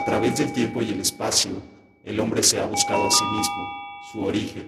A 0.00 0.04
través 0.06 0.38
del 0.38 0.50
tiempo 0.54 0.80
y 0.80 0.88
el 0.88 1.00
espacio, 1.00 1.50
el 2.04 2.18
hombre 2.20 2.42
se 2.42 2.58
ha 2.58 2.64
buscado 2.64 3.06
a 3.06 3.10
sí 3.10 3.22
mismo, 3.22 3.68
su 4.10 4.24
origen. 4.24 4.66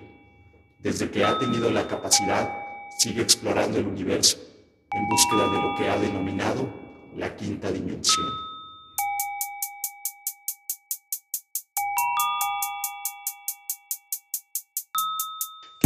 Desde 0.78 1.10
que 1.10 1.24
ha 1.24 1.38
tenido 1.38 1.70
la 1.70 1.88
capacidad, 1.88 2.52
sigue 2.98 3.22
explorando 3.22 3.78
el 3.78 3.86
universo 3.86 4.36
en 4.92 5.08
búsqueda 5.08 5.48
de 5.48 5.62
lo 5.62 5.74
que 5.74 5.88
ha 5.88 5.96
denominado 5.96 6.68
la 7.16 7.34
quinta 7.34 7.72
dimensión. 7.72 8.26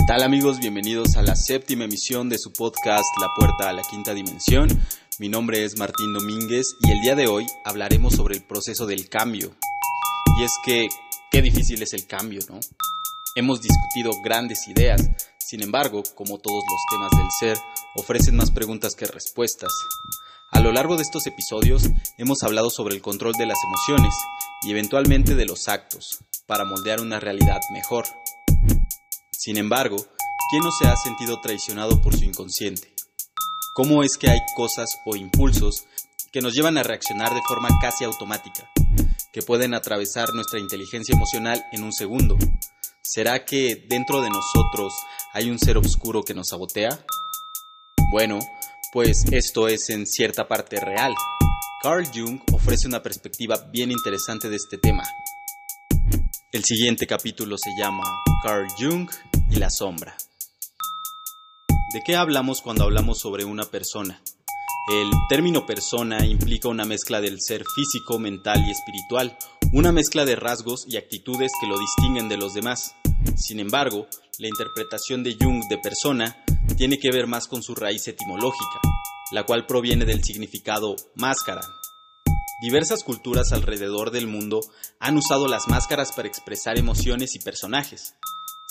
Tal 0.07 0.23
amigos? 0.23 0.61
Bienvenidos 0.61 1.17
a 1.17 1.23
la 1.23 1.35
séptima 1.35 1.85
emisión 1.85 2.29
de 2.29 2.39
su 2.39 2.53
podcast 2.53 3.05
La 3.21 3.27
Puerta 3.37 3.69
a 3.69 3.73
la 3.73 3.83
Quinta 3.83 4.15
Dimensión. 4.15 4.69
Mi 5.19 5.29
nombre 5.29 5.65
es 5.65 5.77
Martín 5.79 6.13
Domínguez 6.13 6.77
y 6.81 6.93
el 6.93 7.01
día 7.01 7.17
de 7.17 7.27
hoy 7.27 7.45
hablaremos 7.65 8.15
sobre 8.15 8.37
el 8.37 8.45
proceso 8.45 8.87
del 8.87 9.09
cambio. 9.09 9.57
Y 10.39 10.45
es 10.45 10.53
que, 10.65 10.87
qué 11.33 11.43
difícil 11.43 11.83
es 11.83 11.93
el 11.93 12.07
cambio, 12.07 12.39
¿no? 12.49 12.61
Hemos 13.35 13.61
discutido 13.61 14.13
grandes 14.23 14.69
ideas, 14.69 15.03
sin 15.39 15.61
embargo, 15.61 16.05
como 16.15 16.39
todos 16.39 16.63
los 16.71 16.81
temas 16.89 17.11
del 17.11 17.29
ser, 17.41 17.59
ofrecen 17.97 18.37
más 18.37 18.53
preguntas 18.53 18.95
que 18.95 19.07
respuestas. 19.07 19.73
A 20.53 20.61
lo 20.61 20.71
largo 20.71 20.95
de 20.95 21.03
estos 21.03 21.27
episodios 21.27 21.83
hemos 22.17 22.45
hablado 22.45 22.71
sobre 22.71 22.95
el 22.95 23.03
control 23.03 23.33
de 23.33 23.47
las 23.47 23.59
emociones 23.65 24.15
y 24.63 24.71
eventualmente 24.71 25.35
de 25.35 25.47
los 25.47 25.67
actos, 25.67 26.21
para 26.47 26.65
moldear 26.65 27.01
una 27.01 27.19
realidad 27.19 27.61
mejor. 27.73 28.05
Sin 29.47 29.59
embargo, 29.59 29.97
¿quién 30.51 30.65
no 30.65 30.73
se 30.73 30.89
ha 30.89 30.97
sentido 30.97 31.41
traicionado 31.41 32.03
por 32.03 32.17
su 32.17 32.25
inconsciente? 32.25 32.93
¿Cómo 33.75 34.03
es 34.03 34.17
que 34.19 34.29
hay 34.29 34.41
cosas 34.57 34.89
o 35.05 35.15
impulsos 35.15 35.85
que 36.33 36.41
nos 36.41 36.53
llevan 36.53 36.77
a 36.79 36.83
reaccionar 36.83 37.33
de 37.33 37.43
forma 37.47 37.69
casi 37.81 38.03
automática, 38.03 38.69
que 39.33 39.43
pueden 39.43 39.73
atravesar 39.75 40.35
nuestra 40.35 40.59
inteligencia 40.59 41.15
emocional 41.15 41.65
en 41.71 41.85
un 41.85 41.93
segundo? 41.93 42.37
¿Será 43.03 43.45
que 43.45 43.87
dentro 43.89 44.21
de 44.21 44.31
nosotros 44.31 44.93
hay 45.33 45.49
un 45.49 45.61
ser 45.61 45.79
oscuro 45.79 46.25
que 46.25 46.35
nos 46.35 46.49
sabotea? 46.49 46.99
Bueno, 48.11 48.41
pues 48.93 49.27
esto 49.31 49.69
es 49.69 49.91
en 49.91 50.09
cierta 50.09 50.49
parte 50.49 50.81
real. 50.81 51.15
Carl 51.85 52.05
Jung 52.13 52.41
ofrece 52.53 52.89
una 52.89 53.01
perspectiva 53.01 53.55
bien 53.71 53.93
interesante 53.93 54.51
de 54.51 54.57
este 54.57 54.77
tema. 54.77 55.05
El 56.51 56.65
siguiente 56.65 57.07
capítulo 57.07 57.57
se 57.59 57.71
llama 57.79 58.03
Carl 58.43 58.67
Jung 58.79 59.09
y 59.51 59.57
la 59.57 59.71
sombra. 59.71 60.17
¿De 61.93 62.03
qué 62.05 62.17
hablamos 62.17 62.61
cuando 62.63 62.85
hablamos 62.85 63.19
sobre 63.21 63.45
una 63.45 63.65
persona? 63.65 64.21
El 64.89 65.11
término 65.29 65.67
persona 65.67 66.25
implica 66.25 66.69
una 66.69 66.85
mezcla 66.85 67.21
del 67.21 67.41
ser 67.41 67.65
físico, 67.75 68.19
mental 68.19 68.65
y 68.67 68.71
espiritual, 68.71 69.37
una 69.73 69.91
mezcla 69.91 70.25
de 70.25 70.37
rasgos 70.37 70.85
y 70.89 70.97
actitudes 70.97 71.51
que 71.61 71.67
lo 71.67 71.77
distinguen 71.79 72.29
de 72.29 72.37
los 72.37 72.55
demás. 72.55 72.95
Sin 73.37 73.59
embargo, 73.59 74.07
la 74.39 74.49
interpretación 74.49 75.25
de 75.25 75.37
Jung 75.41 75.65
de 75.69 75.79
persona 75.79 76.37
tiene 76.77 76.99
que 76.99 77.11
ver 77.11 77.27
más 77.27 77.49
con 77.49 77.63
su 77.63 77.75
raíz 77.75 78.07
etimológica, 78.07 78.81
la 79.33 79.45
cual 79.45 79.67
proviene 79.67 80.05
del 80.05 80.23
significado 80.23 80.95
máscara. 81.15 81.63
Diversas 82.61 83.03
culturas 83.03 83.53
alrededor 83.53 84.11
del 84.11 84.27
mundo 84.27 84.61
han 85.01 85.17
usado 85.17 85.49
las 85.49 85.69
máscaras 85.69 86.13
para 86.13 86.29
expresar 86.29 86.79
emociones 86.79 87.35
y 87.35 87.39
personajes. 87.39 88.15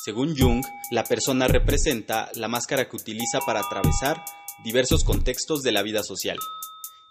Según 0.05 0.37
Jung, 0.37 0.63
la 0.91 1.03
persona 1.03 1.47
representa 1.47 2.29
la 2.35 2.47
máscara 2.47 2.87
que 2.87 2.95
utiliza 2.95 3.39
para 3.39 3.61
atravesar 3.61 4.23
diversos 4.63 5.03
contextos 5.03 5.63
de 5.63 5.71
la 5.71 5.81
vida 5.81 6.03
social. 6.03 6.37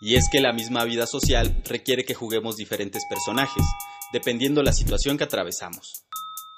Y 0.00 0.14
es 0.14 0.28
que 0.30 0.40
la 0.40 0.52
misma 0.52 0.84
vida 0.84 1.08
social 1.08 1.60
requiere 1.64 2.04
que 2.04 2.14
juguemos 2.14 2.54
diferentes 2.54 3.04
personajes, 3.06 3.64
dependiendo 4.12 4.62
la 4.62 4.72
situación 4.72 5.18
que 5.18 5.24
atravesamos. 5.24 6.04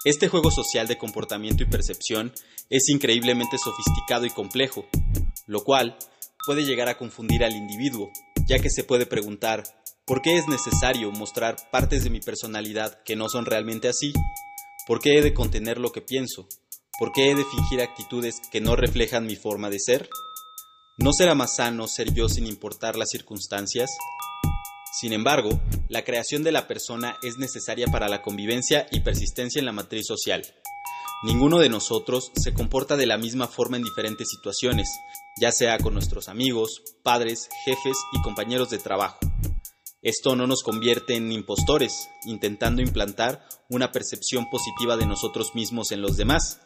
Este 0.05 0.29
juego 0.29 0.51
social 0.51 0.87
de 0.87 0.99
comportamiento 0.99 1.63
y 1.63 1.71
percepción 1.71 2.35
es 2.69 2.91
increíblemente 2.91 3.57
sofisticado 3.57 4.27
y 4.27 4.31
complejo, 4.31 4.85
lo 5.47 5.65
cual 5.65 5.97
puede 6.45 6.67
llegar 6.67 6.91
a 6.91 6.99
confundir 6.99 7.45
al 7.45 7.57
individuo, 7.57 8.11
ya 8.47 8.59
que 8.59 8.69
se 8.69 8.85
puede 8.85 9.07
preguntar, 9.07 9.65
¿por 10.05 10.21
qué 10.21 10.37
es 10.37 10.47
necesario 10.49 11.11
mostrar 11.13 11.57
partes 11.73 12.05
de 12.05 12.11
mi 12.11 12.21
personalidad 12.21 13.03
que 13.05 13.17
no 13.17 13.31
son 13.31 13.47
realmente 13.47 13.89
así? 13.89 14.13
¿Por 14.87 15.01
qué 15.01 15.19
he 15.19 15.23
de 15.23 15.35
contener 15.35 15.79
lo 15.79 15.91
que 15.91 16.01
pienso? 16.01 16.47
¿Por 16.97 17.11
qué 17.11 17.31
he 17.31 17.35
de 17.35 17.45
fingir 17.45 17.81
actitudes 17.81 18.41
que 18.53 18.61
no 18.61 18.77
reflejan 18.77 19.27
mi 19.27 19.35
forma 19.35 19.69
de 19.69 19.81
ser? 19.81 20.09
¿No 20.97 21.13
será 21.13 21.35
más 21.35 21.57
sano 21.57 21.89
ser 21.89 22.15
yo 22.15 22.29
sin 22.29 22.47
importar 22.47 22.95
las 22.95 23.11
circunstancias? 23.11 23.91
Sin 25.01 25.13
embargo, 25.13 25.61
la 25.89 26.05
creación 26.05 26.45
de 26.45 26.53
la 26.53 26.69
persona 26.69 27.17
es 27.25 27.37
necesaria 27.37 27.89
para 27.89 28.09
la 28.09 28.23
convivencia 28.23 28.87
y 28.93 29.01
persistencia 29.01 29.59
en 29.59 29.67
la 29.67 29.73
matriz 29.73 30.07
social. 30.07 30.45
Ninguno 31.25 31.59
de 31.59 31.69
nosotros 31.69 32.31
se 32.37 32.55
comporta 32.55 32.97
de 32.97 33.07
la 33.07 33.19
misma 33.19 33.49
forma 33.49 33.79
en 33.79 33.83
diferentes 33.83 34.29
situaciones, 34.31 34.89
ya 35.41 35.51
sea 35.51 35.79
con 35.79 35.95
nuestros 35.95 36.29
amigos, 36.29 36.81
padres, 37.03 37.49
jefes 37.65 37.97
y 38.13 38.23
compañeros 38.23 38.71
de 38.71 38.79
trabajo. 38.79 39.19
Esto 40.07 40.37
no 40.37 40.47
nos 40.47 40.63
convierte 40.63 41.17
en 41.17 41.33
impostores, 41.33 42.09
intentando 42.27 42.81
implantar 42.81 43.45
una 43.69 43.91
percepción 43.91 44.49
positiva 44.49 44.97
de 44.97 45.05
nosotros 45.05 45.57
mismos 45.57 45.91
en 45.91 46.01
los 46.01 46.17
demás, 46.17 46.61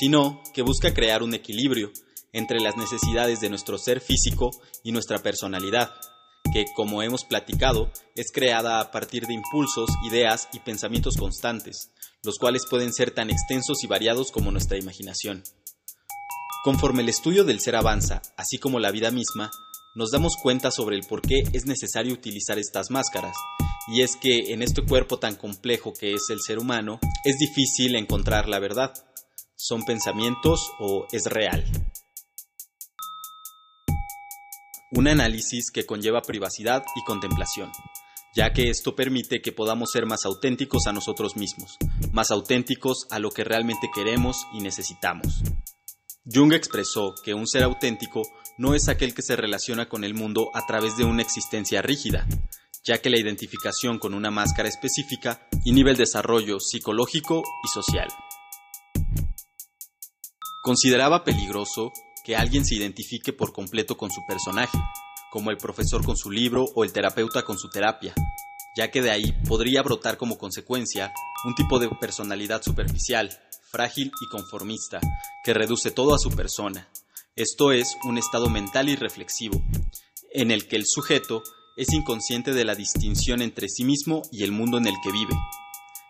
sino 0.00 0.42
que 0.52 0.62
busca 0.62 0.92
crear 0.92 1.22
un 1.22 1.32
equilibrio 1.32 1.92
entre 2.32 2.58
las 2.58 2.76
necesidades 2.76 3.38
de 3.38 3.50
nuestro 3.50 3.78
ser 3.78 4.00
físico 4.00 4.50
y 4.82 4.90
nuestra 4.90 5.20
personalidad, 5.20 5.92
que, 6.52 6.64
como 6.74 7.04
hemos 7.04 7.24
platicado, 7.24 7.92
es 8.16 8.32
creada 8.32 8.80
a 8.80 8.90
partir 8.90 9.28
de 9.28 9.34
impulsos, 9.34 9.90
ideas 10.04 10.48
y 10.52 10.58
pensamientos 10.58 11.16
constantes, 11.16 11.92
los 12.24 12.36
cuales 12.36 12.66
pueden 12.68 12.92
ser 12.92 13.12
tan 13.12 13.30
extensos 13.30 13.84
y 13.84 13.86
variados 13.86 14.32
como 14.32 14.50
nuestra 14.50 14.76
imaginación. 14.76 15.44
Conforme 16.64 17.02
el 17.02 17.10
estudio 17.10 17.44
del 17.44 17.60
ser 17.60 17.76
avanza, 17.76 18.22
así 18.36 18.58
como 18.58 18.80
la 18.80 18.90
vida 18.90 19.12
misma, 19.12 19.52
nos 19.94 20.10
damos 20.10 20.36
cuenta 20.36 20.70
sobre 20.70 20.96
el 20.96 21.02
por 21.02 21.20
qué 21.20 21.42
es 21.52 21.66
necesario 21.66 22.14
utilizar 22.14 22.58
estas 22.58 22.90
máscaras, 22.90 23.34
y 23.88 24.02
es 24.02 24.16
que 24.16 24.52
en 24.52 24.62
este 24.62 24.82
cuerpo 24.84 25.18
tan 25.18 25.34
complejo 25.34 25.92
que 25.92 26.14
es 26.14 26.30
el 26.30 26.40
ser 26.40 26.58
humano, 26.58 26.98
es 27.24 27.36
difícil 27.38 27.96
encontrar 27.96 28.48
la 28.48 28.58
verdad. 28.58 28.92
¿Son 29.56 29.84
pensamientos 29.84 30.72
o 30.78 31.06
es 31.12 31.26
real? 31.26 31.64
Un 34.92 35.08
análisis 35.08 35.70
que 35.70 35.86
conlleva 35.86 36.22
privacidad 36.22 36.84
y 36.96 37.04
contemplación, 37.04 37.70
ya 38.34 38.52
que 38.52 38.70
esto 38.70 38.94
permite 38.94 39.40
que 39.40 39.52
podamos 39.52 39.90
ser 39.92 40.06
más 40.06 40.24
auténticos 40.24 40.86
a 40.86 40.92
nosotros 40.92 41.36
mismos, 41.36 41.76
más 42.12 42.30
auténticos 42.30 43.06
a 43.10 43.18
lo 43.18 43.30
que 43.30 43.44
realmente 43.44 43.88
queremos 43.94 44.46
y 44.52 44.60
necesitamos. 44.60 45.42
Jung 46.24 46.52
expresó 46.52 47.14
que 47.24 47.34
un 47.34 47.48
ser 47.48 47.64
auténtico 47.64 48.22
no 48.56 48.74
es 48.74 48.88
aquel 48.88 49.12
que 49.12 49.22
se 49.22 49.34
relaciona 49.34 49.88
con 49.88 50.04
el 50.04 50.14
mundo 50.14 50.50
a 50.54 50.64
través 50.66 50.96
de 50.96 51.04
una 51.04 51.22
existencia 51.22 51.82
rígida, 51.82 52.26
ya 52.84 52.98
que 52.98 53.10
la 53.10 53.18
identificación 53.18 53.98
con 53.98 54.14
una 54.14 54.30
máscara 54.30 54.68
específica 54.68 55.48
inhibe 55.64 55.90
el 55.90 55.96
desarrollo 55.96 56.60
psicológico 56.60 57.42
y 57.64 57.68
social. 57.68 58.08
Consideraba 60.62 61.24
peligroso 61.24 61.90
que 62.24 62.36
alguien 62.36 62.64
se 62.64 62.76
identifique 62.76 63.32
por 63.32 63.52
completo 63.52 63.96
con 63.96 64.12
su 64.12 64.20
personaje, 64.28 64.78
como 65.32 65.50
el 65.50 65.56
profesor 65.56 66.04
con 66.04 66.16
su 66.16 66.30
libro 66.30 66.66
o 66.76 66.84
el 66.84 66.92
terapeuta 66.92 67.42
con 67.42 67.58
su 67.58 67.68
terapia, 67.68 68.14
ya 68.76 68.92
que 68.92 69.02
de 69.02 69.10
ahí 69.10 69.32
podría 69.48 69.82
brotar 69.82 70.18
como 70.18 70.38
consecuencia 70.38 71.12
un 71.44 71.56
tipo 71.56 71.80
de 71.80 71.88
personalidad 71.88 72.62
superficial, 72.62 73.28
frágil 73.72 74.12
y 74.20 74.28
conformista, 74.28 75.00
que 75.42 75.54
reduce 75.54 75.90
todo 75.90 76.14
a 76.14 76.18
su 76.18 76.30
persona. 76.30 76.88
Esto 77.34 77.72
es 77.72 77.96
un 78.04 78.18
estado 78.18 78.50
mental 78.50 78.90
y 78.90 78.96
reflexivo, 78.96 79.62
en 80.30 80.50
el 80.50 80.68
que 80.68 80.76
el 80.76 80.84
sujeto 80.86 81.42
es 81.78 81.90
inconsciente 81.94 82.52
de 82.52 82.66
la 82.66 82.74
distinción 82.74 83.40
entre 83.40 83.70
sí 83.70 83.84
mismo 83.84 84.22
y 84.30 84.44
el 84.44 84.52
mundo 84.52 84.76
en 84.76 84.86
el 84.86 84.94
que 85.02 85.10
vive. 85.10 85.34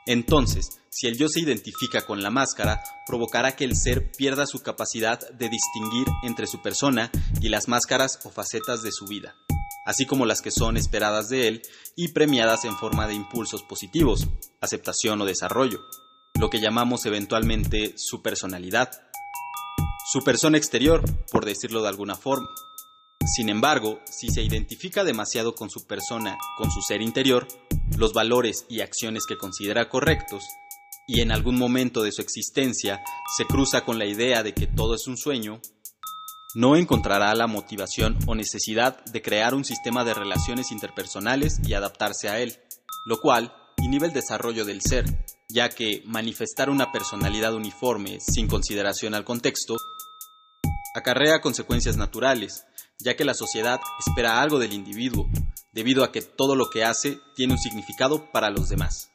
Entonces, 0.06 0.80
si 0.90 1.06
el 1.06 1.16
yo 1.16 1.28
se 1.28 1.38
identifica 1.38 2.04
con 2.04 2.20
la 2.20 2.30
máscara, 2.30 2.82
provocará 3.06 3.54
que 3.54 3.64
el 3.64 3.76
ser 3.76 4.10
pierda 4.10 4.46
su 4.46 4.60
capacidad 4.60 5.20
de 5.30 5.48
distinguir 5.48 6.08
entre 6.24 6.48
su 6.48 6.60
persona 6.60 7.12
y 7.40 7.48
las 7.48 7.68
máscaras 7.68 8.18
o 8.24 8.30
facetas 8.30 8.82
de 8.82 8.90
su 8.90 9.06
vida, 9.06 9.36
así 9.86 10.04
como 10.04 10.26
las 10.26 10.42
que 10.42 10.50
son 10.50 10.76
esperadas 10.76 11.28
de 11.28 11.46
él 11.46 11.62
y 11.94 12.08
premiadas 12.08 12.64
en 12.64 12.76
forma 12.76 13.06
de 13.06 13.14
impulsos 13.14 13.62
positivos, 13.62 14.26
aceptación 14.60 15.20
o 15.20 15.24
desarrollo, 15.24 15.78
lo 16.38 16.50
que 16.50 16.60
llamamos 16.60 17.06
eventualmente 17.06 17.94
su 17.96 18.22
personalidad. 18.22 18.90
Su 20.12 20.22
persona 20.24 20.58
exterior, 20.58 21.02
por 21.30 21.44
decirlo 21.44 21.82
de 21.82 21.88
alguna 21.88 22.16
forma. 22.16 22.48
Sin 23.24 23.48
embargo, 23.48 24.00
si 24.10 24.28
se 24.30 24.42
identifica 24.42 25.04
demasiado 25.04 25.54
con 25.54 25.70
su 25.70 25.86
persona, 25.86 26.36
con 26.58 26.70
su 26.70 26.82
ser 26.82 27.00
interior, 27.00 27.46
los 27.96 28.12
valores 28.12 28.66
y 28.68 28.80
acciones 28.80 29.24
que 29.26 29.38
considera 29.38 29.88
correctos, 29.88 30.42
y 31.06 31.20
en 31.20 31.30
algún 31.30 31.56
momento 31.56 32.02
de 32.02 32.12
su 32.12 32.22
existencia 32.22 33.00
se 33.36 33.44
cruza 33.44 33.84
con 33.84 33.98
la 33.98 34.06
idea 34.06 34.42
de 34.42 34.54
que 34.54 34.66
todo 34.66 34.94
es 34.94 35.06
un 35.06 35.16
sueño, 35.16 35.60
no 36.54 36.76
encontrará 36.76 37.34
la 37.34 37.46
motivación 37.46 38.18
o 38.26 38.34
necesidad 38.34 39.04
de 39.06 39.22
crear 39.22 39.54
un 39.54 39.64
sistema 39.64 40.04
de 40.04 40.14
relaciones 40.14 40.70
interpersonales 40.70 41.60
y 41.64 41.74
adaptarse 41.74 42.28
a 42.28 42.40
él, 42.40 42.58
lo 43.06 43.20
cual 43.20 43.54
inhibe 43.78 44.06
el 44.06 44.12
desarrollo 44.12 44.64
del 44.64 44.82
ser, 44.82 45.04
ya 45.52 45.68
que 45.68 46.02
manifestar 46.06 46.70
una 46.70 46.92
personalidad 46.92 47.54
uniforme 47.54 48.18
sin 48.20 48.48
consideración 48.48 49.14
al 49.14 49.24
contexto 49.24 49.76
acarrea 50.94 51.40
consecuencias 51.40 51.96
naturales, 51.96 52.64
ya 52.98 53.16
que 53.16 53.24
la 53.24 53.34
sociedad 53.34 53.80
espera 54.06 54.40
algo 54.40 54.58
del 54.58 54.72
individuo, 54.72 55.28
debido 55.72 56.04
a 56.04 56.12
que 56.12 56.22
todo 56.22 56.54
lo 56.54 56.68
que 56.70 56.84
hace 56.84 57.18
tiene 57.34 57.54
un 57.54 57.58
significado 57.58 58.30
para 58.30 58.50
los 58.50 58.68
demás. 58.68 59.10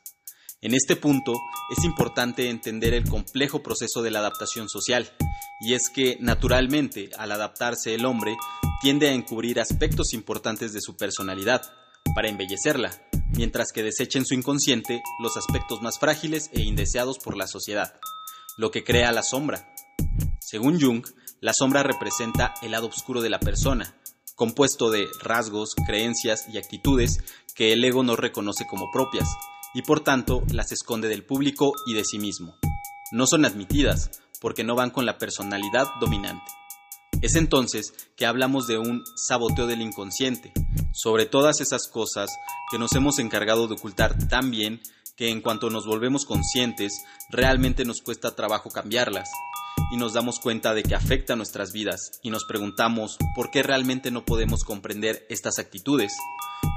En 0.60 0.74
este 0.74 0.96
punto 0.96 1.34
es 1.76 1.84
importante 1.84 2.50
entender 2.50 2.96
el 2.96 3.08
complejo 3.08 3.62
proceso 3.62 4.02
de 4.02 4.10
la 4.10 4.20
adaptación 4.20 4.70
social, 4.70 5.12
y 5.60 5.74
es 5.74 5.90
que 5.90 6.18
naturalmente 6.20 7.12
al 7.18 7.32
adaptarse 7.32 7.94
el 7.94 8.06
hombre 8.06 8.36
tiende 8.82 9.10
a 9.10 9.14
encubrir 9.14 9.60
aspectos 9.60 10.14
importantes 10.14 10.74
de 10.74 10.82
su 10.82 10.98
personalidad, 10.98 11.62
para 12.16 12.30
embellecerla, 12.30 13.07
mientras 13.36 13.72
que 13.72 13.84
desecha 13.84 14.20
en 14.20 14.26
su 14.26 14.34
inconsciente 14.34 15.02
los 15.20 15.38
aspectos 15.38 15.82
más 15.82 16.00
frágiles 16.00 16.50
e 16.54 16.62
indeseados 16.62 17.20
por 17.20 17.38
la 17.38 17.48
sociedad, 17.48 17.94
lo 18.58 18.72
que 18.72 18.84
crea 18.84 19.12
la 19.12 19.24
sombra. 19.24 19.74
Según 20.40 20.80
Jung, 20.80 21.06
la 21.42 21.54
sombra 21.54 21.84
representa 21.84 22.54
el 22.62 22.72
lado 22.72 22.88
oscuro 22.88 23.22
de 23.22 23.30
la 23.30 23.40
persona, 23.40 23.96
compuesto 24.36 24.90
de 24.90 25.08
rasgos, 25.22 25.76
creencias 25.86 26.46
y 26.52 26.58
actitudes 26.58 27.20
que 27.56 27.74
el 27.74 27.84
ego 27.84 28.04
no 28.04 28.16
reconoce 28.16 28.66
como 28.68 28.92
propias, 28.92 29.30
y 29.74 29.82
por 29.82 30.00
tanto 30.00 30.44
las 30.52 30.72
esconde 30.72 31.08
del 31.08 31.26
público 31.26 31.74
y 31.86 31.94
de 31.94 32.04
sí 32.04 32.20
mismo. 32.20 32.56
No 33.12 33.28
son 33.28 33.46
admitidas 33.46 34.12
porque 34.42 34.64
no 34.64 34.76
van 34.76 34.92
con 34.92 35.06
la 35.06 35.18
personalidad 35.18 35.88
dominante. 36.00 36.57
Es 37.22 37.36
entonces 37.36 37.94
que 38.16 38.26
hablamos 38.26 38.68
de 38.68 38.78
un 38.78 39.04
saboteo 39.16 39.66
del 39.66 39.82
inconsciente, 39.82 40.54
sobre 40.94 41.26
todas 41.26 41.62
esas 41.62 41.88
cosas 41.88 42.30
que 42.70 42.78
nos 42.78 42.94
hemos 42.94 43.18
encargado 43.18 43.68
de 43.68 43.74
ocultar 43.74 44.18
tan 44.28 44.52
bien 44.52 44.82
que 45.16 45.30
en 45.30 45.42
cuanto 45.42 45.72
nos 45.72 45.88
volvemos 45.88 46.26
conscientes, 46.26 46.94
realmente 47.32 47.86
nos 47.86 48.04
cuesta 48.04 48.36
trabajo 48.36 48.70
cambiarlas, 48.70 49.30
y 49.92 49.98
nos 49.98 50.14
damos 50.14 50.40
cuenta 50.40 50.74
de 50.74 50.84
que 50.84 50.96
afecta 50.96 51.36
nuestras 51.36 51.72
vidas 51.72 52.20
y 52.22 52.30
nos 52.30 52.46
preguntamos 52.46 53.18
por 53.36 53.50
qué 53.52 53.64
realmente 53.64 54.12
no 54.12 54.26
podemos 54.26 54.64
comprender 54.64 55.26
estas 55.30 55.60
actitudes. 55.60 56.14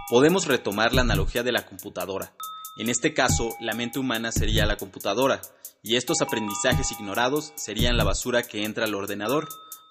Podemos 0.09 0.47
retomar 0.47 0.95
la 0.95 1.03
analogía 1.03 1.43
de 1.43 1.53
la 1.53 1.67
computadora. 1.67 2.33
En 2.79 2.89
este 2.89 3.13
caso, 3.13 3.57
la 3.61 3.75
mente 3.75 3.99
humana 3.99 4.33
sería 4.33 4.65
la 4.65 4.77
computadora 4.77 5.41
y 5.83 5.97
estos 5.97 6.21
aprendizajes 6.21 6.93
ignorados 6.93 7.53
serían 7.57 7.97
la 7.97 8.05
basura 8.05 8.43
que 8.43 8.65
entra 8.65 8.85
al 8.85 8.95
ordenador 8.95 9.49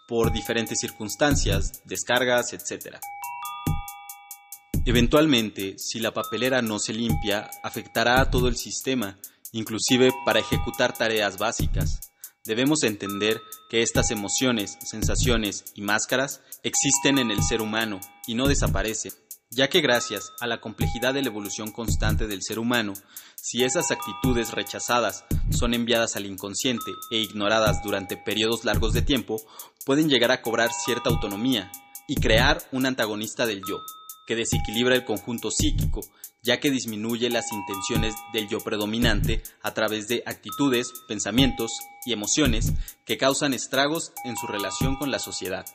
por 0.09 0.31
diferentes 0.33 0.79
circunstancias, 0.79 1.83
descargas, 1.85 2.51
etc. 2.53 2.97
Eventualmente, 4.83 5.75
si 5.77 5.99
la 5.99 6.11
papelera 6.11 6.63
no 6.63 6.79
se 6.79 6.93
limpia, 6.93 7.47
afectará 7.61 8.19
a 8.19 8.31
todo 8.31 8.47
el 8.47 8.57
sistema, 8.57 9.19
inclusive 9.51 10.09
para 10.25 10.39
ejecutar 10.39 10.97
tareas 10.97 11.37
básicas. 11.37 12.11
Debemos 12.43 12.81
entender 12.81 13.39
que 13.69 13.83
estas 13.83 14.09
emociones, 14.09 14.79
sensaciones 14.83 15.65
y 15.75 15.81
máscaras 15.81 16.41
existen 16.63 17.19
en 17.19 17.29
el 17.29 17.43
ser 17.43 17.61
humano 17.61 17.99
y 18.25 18.33
no 18.33 18.47
desaparecen, 18.47 19.13
ya 19.49 19.67
que 19.67 19.81
gracias 19.81 20.31
a 20.39 20.47
la 20.47 20.61
complejidad 20.61 21.13
de 21.13 21.21
la 21.21 21.29
evolución 21.29 21.71
constante 21.71 22.27
del 22.27 22.43
ser 22.43 22.59
humano, 22.59 22.93
si 23.35 23.63
esas 23.63 23.91
actitudes 23.91 24.51
rechazadas 24.51 25.25
son 25.49 25.73
enviadas 25.73 26.15
al 26.15 26.25
inconsciente 26.25 26.91
e 27.11 27.17
ignoradas 27.17 27.81
durante 27.83 28.17
periodos 28.17 28.65
largos 28.65 28.93
de 28.93 29.01
tiempo, 29.01 29.41
pueden 29.85 30.09
llegar 30.09 30.31
a 30.31 30.41
cobrar 30.41 30.71
cierta 30.71 31.09
autonomía 31.09 31.71
y 32.07 32.15
crear 32.15 32.61
un 32.71 32.85
antagonista 32.85 33.45
del 33.45 33.61
yo, 33.67 33.81
que 34.27 34.35
desequilibra 34.35 34.95
el 34.95 35.05
conjunto 35.05 35.49
psíquico 35.49 36.01
ya 36.41 36.59
que 36.59 36.71
disminuye 36.71 37.29
las 37.29 37.51
intenciones 37.51 38.15
del 38.33 38.47
yo 38.47 38.59
predominante 38.59 39.43
a 39.61 39.73
través 39.73 40.07
de 40.07 40.23
actitudes, 40.25 40.91
pensamientos 41.07 41.71
y 42.05 42.13
emociones 42.13 42.73
que 43.05 43.17
causan 43.17 43.53
estragos 43.53 44.13
en 44.23 44.35
su 44.37 44.47
relación 44.47 44.95
con 44.95 45.11
la 45.11 45.19
sociedad. 45.19 45.65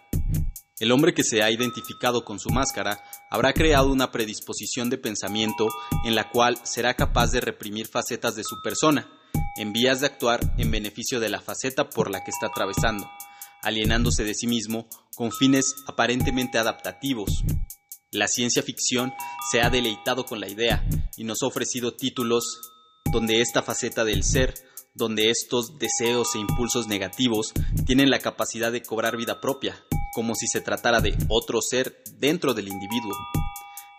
El 0.84 0.92
hombre 0.92 1.14
que 1.14 1.24
se 1.24 1.42
ha 1.42 1.50
identificado 1.50 2.26
con 2.26 2.38
su 2.38 2.50
máscara 2.50 3.02
habrá 3.30 3.54
creado 3.54 3.90
una 3.90 4.12
predisposición 4.12 4.90
de 4.90 4.98
pensamiento 4.98 5.68
en 6.04 6.14
la 6.14 6.28
cual 6.28 6.58
será 6.62 6.92
capaz 6.92 7.30
de 7.30 7.40
reprimir 7.40 7.86
facetas 7.86 8.36
de 8.36 8.44
su 8.44 8.60
persona, 8.62 9.08
en 9.56 9.72
vías 9.72 10.00
de 10.00 10.08
actuar 10.08 10.40
en 10.58 10.70
beneficio 10.70 11.20
de 11.20 11.30
la 11.30 11.40
faceta 11.40 11.88
por 11.88 12.10
la 12.10 12.22
que 12.22 12.30
está 12.30 12.48
atravesando, 12.48 13.10
alienándose 13.62 14.24
de 14.24 14.34
sí 14.34 14.46
mismo 14.46 14.86
con 15.16 15.32
fines 15.32 15.74
aparentemente 15.86 16.58
adaptativos, 16.58 17.30
la 18.10 18.28
ciencia 18.28 18.62
ficción 18.62 19.14
se 19.50 19.62
ha 19.62 19.70
deleitado 19.70 20.26
con 20.26 20.38
la 20.38 20.50
idea 20.50 20.86
y 21.16 21.24
nos 21.24 21.42
ha 21.42 21.46
ofrecido 21.46 21.94
títulos 21.94 22.60
donde 23.10 23.40
esta 23.40 23.62
faceta 23.62 24.04
del 24.04 24.22
ser, 24.22 24.52
donde 24.92 25.30
estos 25.30 25.78
deseos 25.78 26.34
e 26.34 26.40
impulsos 26.40 26.88
negativos 26.88 27.54
tienen 27.86 28.10
la 28.10 28.18
capacidad 28.18 28.70
de 28.70 28.82
cobrar 28.82 29.16
vida 29.16 29.40
propia, 29.40 29.82
como 30.14 30.34
si 30.34 30.46
se 30.46 30.60
tratara 30.60 31.00
de 31.00 31.16
otro 31.28 31.60
ser 31.60 32.02
dentro 32.18 32.54
del 32.54 32.68
individuo. 32.68 33.12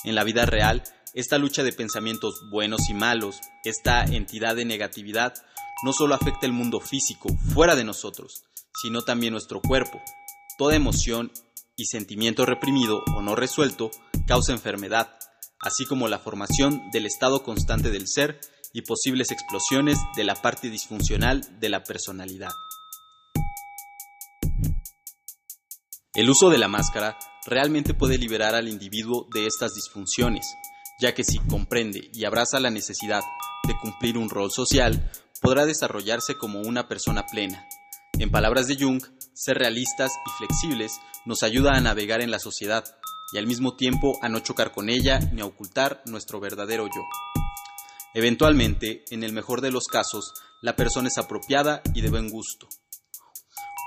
En 0.03 0.15
la 0.15 0.23
vida 0.23 0.45
real, 0.45 0.83
esta 1.13 1.37
lucha 1.37 1.63
de 1.63 1.73
pensamientos 1.73 2.41
buenos 2.51 2.89
y 2.89 2.93
malos, 2.93 3.39
esta 3.63 4.03
entidad 4.03 4.55
de 4.55 4.65
negatividad, 4.65 5.33
no 5.83 5.93
solo 5.93 6.15
afecta 6.15 6.45
el 6.45 6.53
mundo 6.53 6.79
físico, 6.79 7.29
fuera 7.53 7.75
de 7.75 7.83
nosotros, 7.83 8.43
sino 8.81 9.01
también 9.01 9.33
nuestro 9.33 9.61
cuerpo. 9.61 10.01
Toda 10.57 10.75
emoción 10.75 11.31
y 11.75 11.85
sentimiento 11.85 12.45
reprimido 12.45 13.03
o 13.15 13.21
no 13.21 13.35
resuelto 13.35 13.91
causa 14.27 14.53
enfermedad, 14.53 15.09
así 15.59 15.85
como 15.85 16.07
la 16.07 16.19
formación 16.19 16.81
del 16.91 17.05
estado 17.05 17.43
constante 17.43 17.89
del 17.89 18.07
ser 18.07 18.39
y 18.73 18.81
posibles 18.81 19.31
explosiones 19.31 19.97
de 20.15 20.23
la 20.23 20.35
parte 20.35 20.69
disfuncional 20.69 21.41
de 21.59 21.69
la 21.69 21.83
personalidad. 21.83 22.51
El 26.15 26.29
uso 26.29 26.49
de 26.49 26.57
la 26.57 26.69
máscara 26.69 27.19
realmente 27.45 27.93
puede 27.93 28.17
liberar 28.17 28.55
al 28.55 28.69
individuo 28.69 29.27
de 29.33 29.47
estas 29.47 29.73
disfunciones, 29.73 30.45
ya 30.97 31.13
que 31.13 31.25
si 31.25 31.39
comprende 31.39 32.09
y 32.13 32.23
abraza 32.23 32.61
la 32.61 32.69
necesidad 32.69 33.21
de 33.67 33.75
cumplir 33.81 34.17
un 34.17 34.29
rol 34.29 34.49
social, 34.49 35.11
podrá 35.41 35.65
desarrollarse 35.65 36.35
como 36.35 36.61
una 36.61 36.87
persona 36.87 37.25
plena. 37.25 37.67
En 38.17 38.31
palabras 38.31 38.67
de 38.67 38.77
Jung, 38.79 39.03
ser 39.33 39.57
realistas 39.57 40.09
y 40.25 40.29
flexibles 40.37 41.01
nos 41.25 41.43
ayuda 41.43 41.73
a 41.73 41.81
navegar 41.81 42.21
en 42.21 42.31
la 42.31 42.39
sociedad 42.39 42.85
y 43.33 43.37
al 43.37 43.45
mismo 43.45 43.75
tiempo 43.75 44.17
a 44.21 44.29
no 44.29 44.39
chocar 44.39 44.71
con 44.71 44.89
ella 44.89 45.19
ni 45.33 45.41
a 45.41 45.45
ocultar 45.45 46.01
nuestro 46.05 46.39
verdadero 46.39 46.85
yo. 46.85 47.01
Eventualmente, 48.13 49.03
en 49.09 49.25
el 49.25 49.33
mejor 49.33 49.59
de 49.59 49.71
los 49.71 49.87
casos, 49.87 50.31
la 50.61 50.77
persona 50.77 51.09
es 51.09 51.17
apropiada 51.17 51.81
y 51.93 51.99
de 51.99 52.09
buen 52.09 52.29
gusto. 52.29 52.69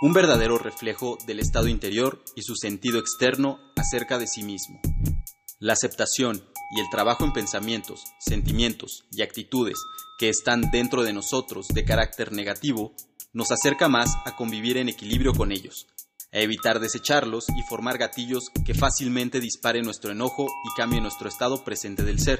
Un 0.01 0.13
verdadero 0.13 0.59
reflejo 0.59 1.19
del 1.27 1.41
estado 1.41 1.67
interior 1.67 2.23
y 2.37 2.43
su 2.43 2.55
sentido 2.55 3.01
externo 3.01 3.59
acerca 3.75 4.17
de 4.17 4.29
sí 4.29 4.45
mismo. 4.45 4.81
La 5.59 5.73
aceptación 5.73 6.41
y 6.71 6.79
el 6.79 6.89
trabajo 6.89 7.25
en 7.25 7.33
pensamientos, 7.33 8.05
sentimientos 8.21 9.07
y 9.11 9.23
actitudes 9.23 9.77
que 10.21 10.29
están 10.29 10.71
dentro 10.71 11.03
de 11.03 11.13
nosotros 11.13 11.67
de 11.75 11.85
carácter 11.85 12.31
negativo 12.31 12.95
nos 13.33 13.51
acerca 13.51 13.89
más 13.89 14.15
a 14.25 14.37
convivir 14.37 14.77
en 14.77 14.89
equilibrio 14.89 15.33
con 15.33 15.51
ellos, 15.51 15.89
a 16.33 16.39
evitar 16.39 16.79
desecharlos 16.79 17.47
y 17.57 17.63
formar 17.69 17.99
gatillos 17.99 18.51
que 18.65 18.75
fácilmente 18.75 19.41
disparen 19.41 19.85
nuestro 19.85 20.13
enojo 20.13 20.47
y 20.47 20.77
cambien 20.77 21.03
nuestro 21.03 21.29
estado 21.29 21.65
presente 21.65 22.05
del 22.05 22.21
ser. 22.21 22.39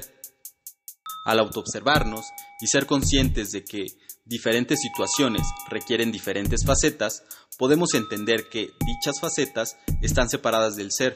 Al 1.25 1.39
autoobservarnos 1.39 2.25
y 2.61 2.67
ser 2.67 2.85
conscientes 2.85 3.51
de 3.51 3.65
que 3.65 3.87
diferentes 4.29 4.79
situaciones 4.79 5.41
requieren 5.69 6.11
diferentes 6.11 6.63
facetas, 6.65 7.23
podemos 7.57 7.95
entender 7.95 8.47
que 8.49 8.69
dichas 8.85 9.19
facetas 9.19 9.75
están 10.01 10.29
separadas 10.29 10.75
del 10.75 10.91
ser 10.91 11.15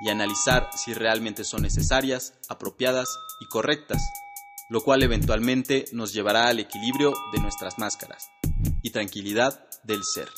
y 0.00 0.08
analizar 0.08 0.70
si 0.74 0.94
realmente 0.94 1.44
son 1.44 1.62
necesarias, 1.62 2.32
apropiadas 2.48 3.08
y 3.40 3.46
correctas, 3.46 4.02
lo 4.70 4.80
cual 4.80 5.02
eventualmente 5.02 5.84
nos 5.92 6.12
llevará 6.12 6.48
al 6.48 6.58
equilibrio 6.58 7.12
de 7.32 7.40
nuestras 7.40 7.78
máscaras 7.78 8.30
y 8.82 8.90
tranquilidad 8.90 9.68
del 9.84 10.00
ser. 10.02 10.28